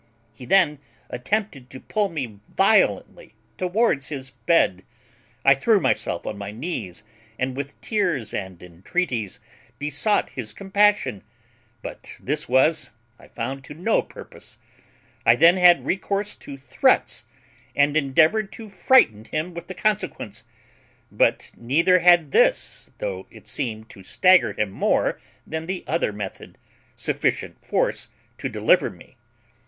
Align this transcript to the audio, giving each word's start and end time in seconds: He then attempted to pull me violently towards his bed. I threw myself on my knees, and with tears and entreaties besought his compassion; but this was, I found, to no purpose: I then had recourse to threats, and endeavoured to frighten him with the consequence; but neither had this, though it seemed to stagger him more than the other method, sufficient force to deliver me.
He 0.33 0.45
then 0.47 0.79
attempted 1.11 1.69
to 1.69 1.79
pull 1.79 2.09
me 2.09 2.39
violently 2.57 3.35
towards 3.55 4.07
his 4.07 4.31
bed. 4.31 4.83
I 5.45 5.53
threw 5.53 5.79
myself 5.79 6.25
on 6.25 6.39
my 6.39 6.49
knees, 6.49 7.03
and 7.37 7.55
with 7.55 7.79
tears 7.81 8.33
and 8.33 8.63
entreaties 8.63 9.39
besought 9.77 10.31
his 10.31 10.55
compassion; 10.55 11.23
but 11.83 12.15
this 12.19 12.49
was, 12.49 12.93
I 13.19 13.27
found, 13.27 13.63
to 13.65 13.75
no 13.75 14.01
purpose: 14.01 14.57
I 15.23 15.35
then 15.35 15.57
had 15.57 15.85
recourse 15.85 16.35
to 16.37 16.57
threats, 16.57 17.25
and 17.75 17.95
endeavoured 17.95 18.51
to 18.53 18.69
frighten 18.69 19.25
him 19.25 19.53
with 19.53 19.67
the 19.67 19.75
consequence; 19.75 20.45
but 21.11 21.51
neither 21.55 21.99
had 21.99 22.31
this, 22.31 22.89
though 22.97 23.27
it 23.29 23.45
seemed 23.47 23.87
to 23.91 24.01
stagger 24.01 24.53
him 24.53 24.71
more 24.71 25.19
than 25.45 25.67
the 25.67 25.83
other 25.85 26.11
method, 26.11 26.57
sufficient 26.95 27.63
force 27.63 28.07
to 28.39 28.49
deliver 28.49 28.89
me. 28.89 29.15